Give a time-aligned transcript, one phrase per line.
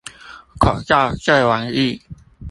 [0.57, 2.01] 口罩這玩意